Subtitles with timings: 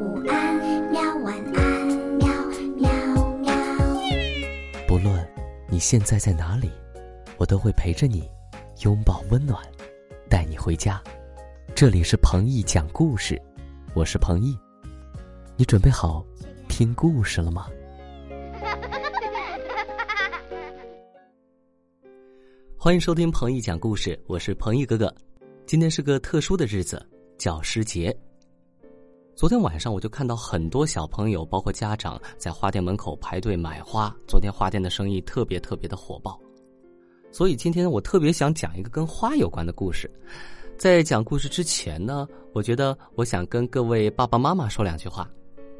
[0.00, 0.56] 午安，
[0.90, 1.86] 喵晚安，
[2.16, 2.26] 喵
[2.78, 2.90] 喵
[3.40, 3.52] 喵。
[4.88, 5.28] 不论
[5.68, 6.70] 你现在在哪里，
[7.36, 8.26] 我都会陪着你，
[8.82, 9.62] 拥抱温暖，
[10.26, 10.98] 带你回家。
[11.74, 13.38] 这里是彭毅讲故事，
[13.92, 14.58] 我是彭毅。
[15.54, 16.24] 你准备好
[16.66, 17.66] 听故事了吗？
[22.74, 25.14] 欢迎收听彭毅讲故事，我是彭毅哥哥。
[25.66, 27.06] 今天是个特殊的日子，
[27.36, 28.18] 教师节。
[29.40, 34.14] 昨天晚上我就看到很多小朋友，包括家长，在花店门口排队买花。
[34.28, 36.38] 昨天花店的生意特别特别的火爆，
[37.32, 40.10] 所以今天我特别想讲一个跟花有关的故事。
[40.76, 45.26] 在讲故事之前呢，我觉得我想跟各位爸爸妈妈说两句话。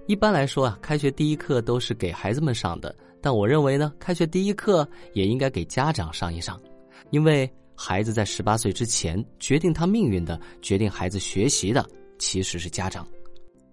[0.06, 6.58] 一般来说啊，开学第一课都是给孩子们上的，但我认为呢，开学第一课也应该给家长上一上，
[7.10, 11.86] 因为孩子在十八岁之前，决定他命运的、决定孩子学习的，
[12.18, 13.06] 其实是家长。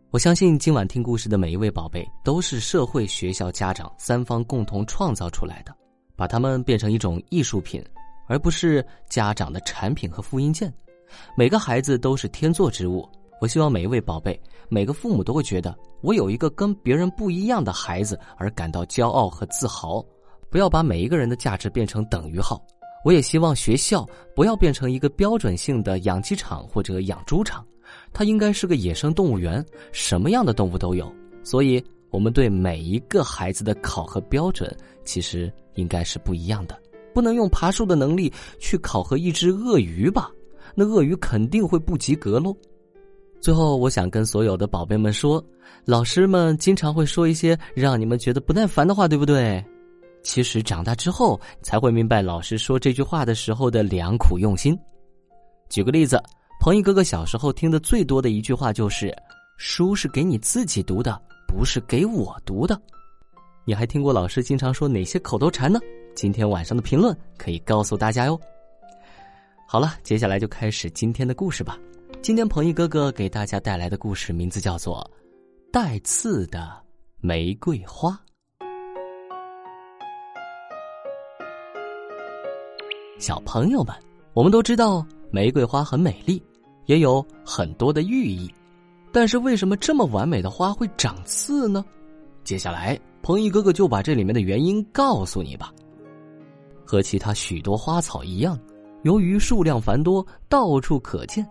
[0.09, 5.75] 我相信今晚听故事的每一位宝贝都是社会、学校、家长三方共同创造出来的，
[6.15, 7.83] 把他们变成一种艺术品，
[8.25, 10.73] 而不是家长的产品和复印件。
[11.35, 13.07] 每个孩子都是天作之物。
[13.41, 20.03] 我希望每一位宝贝、每个父母都会觉得我有一个跟别人不一样的孩子而感到骄傲和自豪。
[20.49, 22.65] 不要把每一个人的价值变成等于号。
[23.03, 27.65] 我也希望学校不要变成一个标准性的养鸡场或者养猪场。
[28.17, 31.13] 它应该是个野生动物园，什么样的动物都有。
[31.43, 31.79] 所以，
[32.09, 36.75] 我们对每一个孩子的考核标准，其实应该是不一样的。
[37.13, 40.31] 不能用爬树的能力去考核一只鳄鱼吧？
[40.73, 42.57] 那鳄鱼肯定会不及格喽。
[43.39, 45.43] 最后，我想跟所有的宝贝们说，
[45.85, 49.63] 老师们经常会说一些让你们觉得不耐烦的话，对不对？
[50.23, 54.75] 其实长大之后才会明白，老师说这句话的时候的良苦用心。
[55.69, 56.19] 举个例子。
[56.59, 59.15] 彭毅哥哥小时候听的最多的一句话就是
[59.57, 62.79] ：“书是给你自己读的，不是给我读的。”
[63.63, 65.79] 你还听过老师经常说哪些口头禅呢？
[66.13, 68.39] 今天晚上的评论可以告诉大家哟。
[69.65, 71.77] 好了，接下来就开始今天的故事吧。
[72.21, 75.09] 今天彭毅哥哥给大家带来的故事名字叫做
[75.71, 76.81] 《带刺的
[77.19, 78.11] 玫瑰花》。
[83.19, 83.95] 小朋友们，
[84.33, 85.05] 我们都知道。
[85.31, 86.41] 玫瑰花很美丽，
[86.85, 88.51] 也有很多的寓意，
[89.11, 91.83] 但是为什么这么完美的花会长刺呢？
[92.43, 95.73] 接下来，彭毅哥哥就把这里面的原因告诉你吧。
[96.85, 98.57] 和其他许多花草一样，
[99.03, 101.45] 由于数量繁多，到处可见，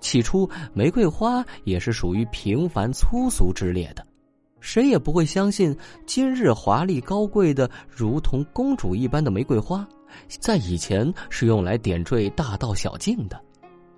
[0.00, 4.06] 起初玫瑰花也是属于平凡粗俗之列的，
[4.62, 9.86] 谁也不会相信今日华丽高贵的如同公主一般的玫瑰花。
[10.28, 13.42] 在以前是用来点缀大道小径的，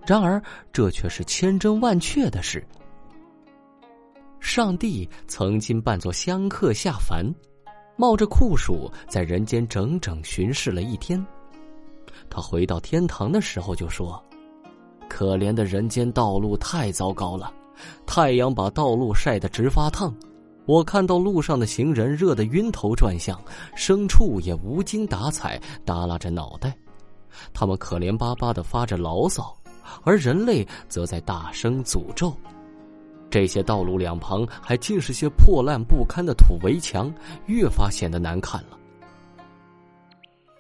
[0.07, 0.43] 然而
[0.73, 2.67] 这却是千真万确的事。
[4.41, 7.27] 上帝曾经扮作香客下凡，
[7.97, 11.25] 冒着酷暑在人间整整巡视了一天。
[12.31, 14.23] 他回到天堂的时候就说
[15.11, 17.53] ：“可怜的人间道路太糟糕了，
[18.07, 20.15] 太阳把道路晒得直发烫。”
[20.67, 23.39] 我看到路上的行人热得晕头转向，
[23.77, 26.75] 牲畜也无精打采，耷拉着脑袋，
[27.53, 29.55] 他们可怜巴巴的发着牢骚，
[30.05, 32.35] 而人类则在大声诅咒。
[33.29, 37.13] 这些道路两旁还尽是些破烂不堪的土围墙，
[37.47, 38.79] 越发显得难看了。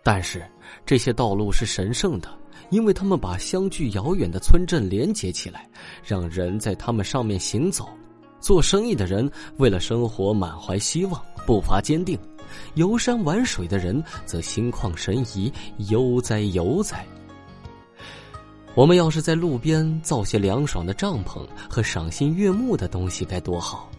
[0.03, 0.44] 但是
[0.84, 2.28] 这些道路是神圣的，
[2.69, 5.66] 因为他们把相距遥远的村镇连接起来，
[6.04, 7.88] 让人在他们上面行走。
[8.44, 12.15] 做生意的人为了生活满怀希望，步伐坚定；
[12.75, 15.50] 游山玩水的人则心旷神怡，
[15.88, 17.06] 悠哉悠哉。
[18.75, 21.41] 我们要是在路边造些凉爽的帐篷
[21.71, 23.91] 和赏心悦目的东西，该多好！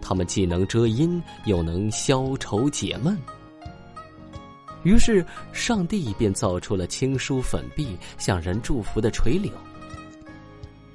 [0.00, 3.18] 他们既能遮阴，又能消愁解闷。
[4.84, 9.50] 于是，上帝便造出了青疏粉碧、向人祝福的垂柳。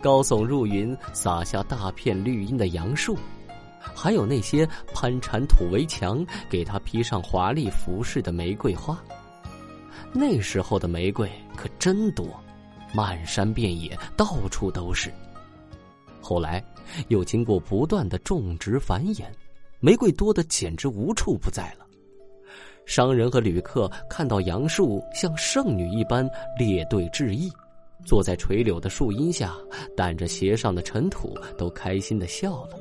[0.03, 3.18] 高耸入云，洒下大片绿荫的杨树，
[3.80, 9.01] 还有那些攀缠土围墙，给他披上华丽服饰的玫瑰花。
[10.12, 12.27] 那时候的玫瑰可真多，
[12.94, 15.10] 漫山遍野，到处都是。
[16.19, 16.62] 后来
[17.07, 19.24] 又经过不断的种植繁衍，
[19.80, 21.86] 玫瑰多的简直无处不在了。
[22.86, 26.30] 商人和旅客看到杨树像圣女一般
[26.60, 27.50] 列队致意。
[28.05, 29.55] 坐在垂柳的树荫下，
[29.95, 32.79] 掸着鞋上的尘土，都开心的笑了。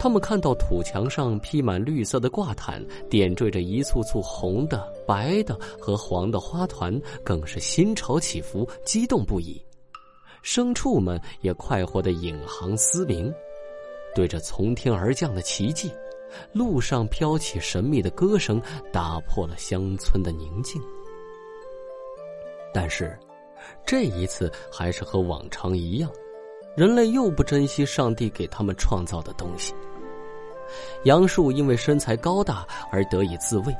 [0.00, 9.60] 他们看到土墙上披满绿色的挂毯，点缀着一簇簇红的、白的和黄的花团，更是心潮起伏，激动不已。
[10.44, 13.34] 牲畜们也快活的引吭嘶鸣，
[14.14, 15.90] 对着从天而降的奇迹，
[16.52, 20.80] 路上飘起神秘的歌声，打破了乡村的宁静。
[22.80, 23.18] 但是，
[23.84, 26.08] 这一次还是和往常一样，
[26.76, 29.74] 人类又不珍惜上帝给他们创造的东西。
[31.02, 33.76] 杨树因为身材高大而得以自卫，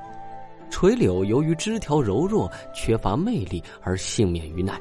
[0.69, 4.77] 垂柳由于枝条柔弱缺乏魅力而幸免于难，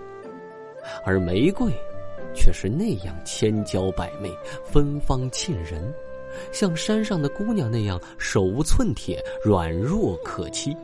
[1.05, 1.71] 而玫瑰，
[2.33, 4.31] 却是那样千娇百媚、
[4.65, 5.93] 芬芳沁人，
[6.51, 10.75] 像山上的姑娘那样手无寸铁、软弱可欺。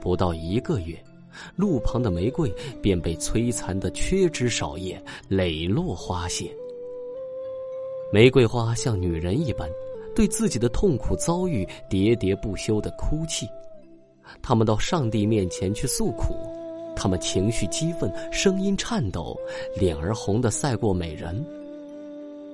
[0.00, 0.96] 不到一个月。
[1.56, 6.50] 路旁的玫瑰便被摧残的缺枝少叶，磊落花谢。
[8.12, 9.68] 玫瑰花像女人一般，
[10.14, 13.46] 对自己的痛苦遭遇喋喋不休的哭泣。
[14.42, 16.34] 他们到上帝面前去诉苦，
[16.94, 19.36] 他们情绪激愤，声音颤抖，
[19.74, 21.44] 脸儿红的赛过美人。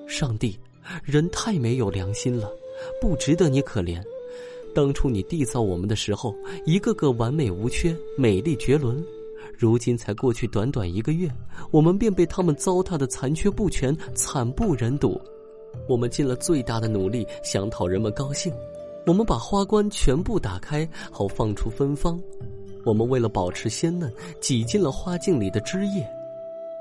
[0.07, 0.59] 上帝，
[1.05, 2.51] 人太没有良心了，
[3.01, 4.03] 不值得你可怜。
[4.75, 6.35] 当初你缔造我们的时候，
[6.65, 9.05] 一个个完美无缺、美丽绝伦，
[9.57, 11.29] 如今才过去短短一个月，
[11.71, 15.21] 我们便被他们糟蹋的残缺不全、惨不忍睹。
[15.89, 18.53] 我们尽了最大的努力，想讨人们高兴。
[19.07, 22.21] 我们把花冠全部打开，好放出芬芳。
[22.85, 26.07] 我们为了保持鲜嫩，挤进了花茎里的枝叶。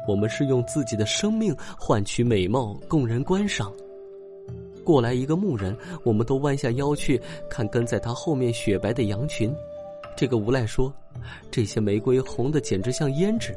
[0.08, 3.72] 我们是用自己的生命换取美貌，供人观赏。
[4.88, 9.54] 过来一个牧人，我们都弯下腰去看跟在他后面雪白的羊群。
[10.16, 10.94] 这个无赖说
[11.52, 13.54] ：“这些玫瑰红的简直像胭脂，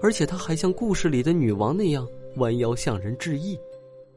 [0.00, 3.58] 而且他还像故事里的女王那样弯腰向人致意。”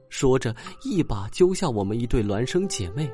[0.08, 3.12] 说着，一把揪下我们一对孪生姐妹。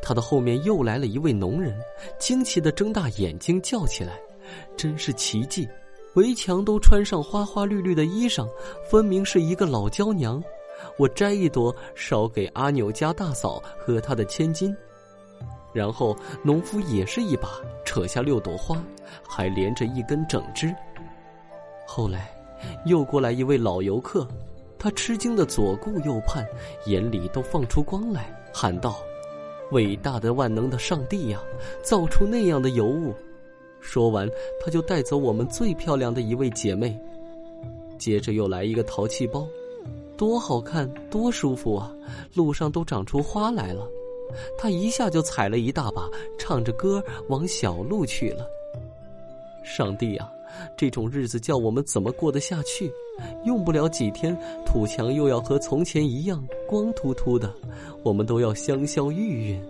[0.00, 1.76] 他的后面又来了一位农人，
[2.16, 4.20] 惊奇的睁大眼睛叫起来
[4.78, 5.68] ：“真是奇迹！
[6.14, 8.48] 围墙都穿上花花绿绿的衣裳，
[8.88, 10.40] 分明是一个老娇娘。”
[10.96, 14.74] 我摘一朵，烧给阿纽家大嫂和她的千金。
[15.72, 18.82] 然后农夫也是一把扯下六朵花，
[19.28, 20.74] 还连着一根整枝。
[21.86, 22.34] 后来，
[22.86, 24.26] 又过来一位老游客，
[24.78, 26.46] 他吃惊的左顾右盼，
[26.86, 28.96] 眼里都放出光来，喊道
[29.72, 31.40] ：“伟大的万能的上帝呀，
[31.82, 33.14] 造出那样的尤物！”
[33.78, 34.26] 说完，
[34.64, 36.98] 他就带走我们最漂亮的一位姐妹。
[37.98, 39.46] 接着又来一个淘气包。
[40.16, 41.94] 多好看，多舒服啊！
[42.34, 43.86] 路上都长出花来了。
[44.58, 46.08] 他一下就采了一大把，
[46.38, 48.46] 唱着歌往小路去了。
[49.64, 50.30] 上帝啊，
[50.76, 52.92] 这种日子叫我们怎么过得下去？
[53.44, 57.52] 用不了几天，土墙又要和从前一样光秃秃的，
[58.02, 59.60] 我们都要香消玉殒。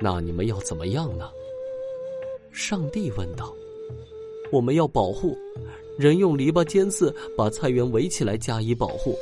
[0.00, 1.30] 那你们要怎么样呢？
[2.52, 3.52] 上帝问道。
[4.52, 5.38] 我们要保护。
[6.00, 9.14] 人用篱笆尖刺把菜园围起来加以保护，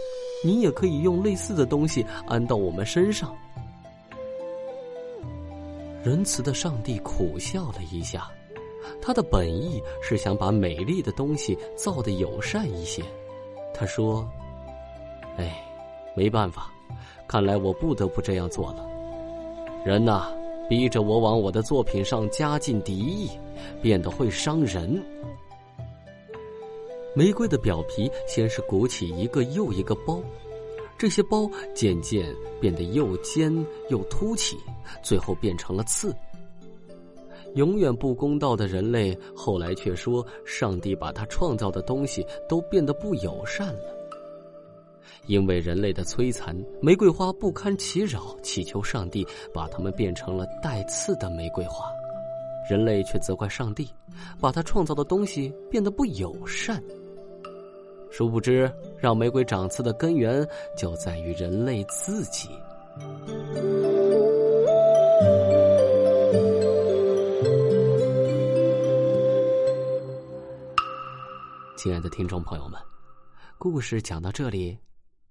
[0.45, 3.37] 你也可以用类似的东西安到我们身上。
[6.05, 8.31] 仁慈的上帝苦笑了一下，
[9.03, 13.03] 他的本意是想把美丽的东西造的友善一些。
[13.75, 14.25] 他说
[15.37, 15.61] ：“哎，
[16.15, 16.73] 没办法，
[17.27, 18.89] 看来我不得不这样做了。
[19.85, 20.33] 人呐，
[20.69, 23.29] 逼着我往我的作品上加进敌意，
[23.83, 25.03] 变得会伤人。”
[27.19, 30.23] 玫瑰的表皮先是鼓起一个又一个包，
[30.97, 33.53] 这些包渐渐变得又尖
[33.89, 34.57] 又凸起，
[35.03, 36.15] 最后变成了刺。
[37.57, 43.99] 永远不公道的人类后来却说，上帝把他创造的东西都变得不友善了。
[45.27, 51.91] 因为人类的摧残，玫瑰花不堪其扰，祈求上帝把它们变成了带刺的玫瑰花。
[52.71, 53.89] 人类却责怪上帝，
[54.41, 56.81] 把他创造的东西变得不友善。
[58.11, 60.47] 殊不知，让玫瑰长刺的根源
[60.77, 62.49] 就在于人类自己。
[71.77, 72.81] 亲爱的听众朋友们，
[73.57, 74.77] 故事讲到这里，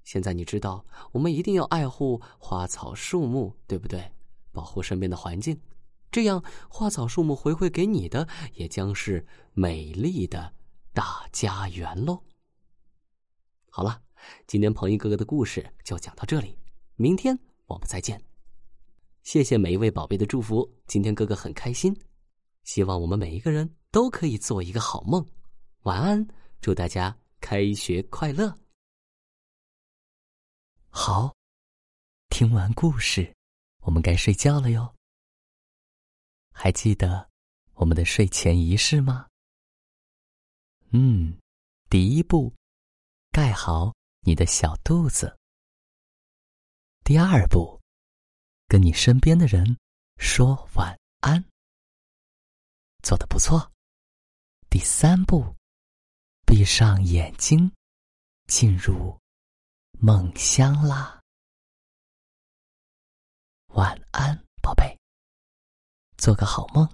[0.05, 4.01] 现在你知道我们一定要爱护花草树木，对不对？
[4.53, 5.59] 保护身边的环境，
[6.09, 10.51] 这样花草树木回馈给你的也将是美丽的
[10.93, 12.17] 大家园喽。
[13.77, 14.01] 好了，
[14.47, 16.57] 今天彭毅哥哥的故事就讲到这里，
[16.95, 18.19] 明天我们再见。
[19.21, 21.95] 谢谢每一位宝贝的祝福，今天哥哥很开心。
[22.63, 25.23] 希望我们每一个人都可以做一个好梦。
[25.83, 26.27] 晚安，
[26.59, 28.51] 祝大家开学快乐。
[30.89, 31.35] 好，
[32.29, 33.31] 听完故事，
[33.81, 34.91] 我们该睡觉了哟。
[36.51, 37.29] 还记得
[37.75, 39.27] 我们的睡前仪式吗？
[40.89, 41.37] 嗯，
[41.91, 42.51] 第一步。
[43.37, 45.37] 盖好你的小肚子。
[47.03, 47.79] 第二步，
[48.67, 49.77] 跟你身边的人
[50.17, 51.45] 说晚安。
[53.03, 53.71] 做的不错。
[54.71, 55.55] 第三步，
[56.47, 57.71] 闭上眼睛，
[58.47, 59.15] 进入
[59.99, 61.21] 梦乡啦。
[63.75, 64.97] 晚安，宝贝，
[66.17, 66.91] 做个好梦。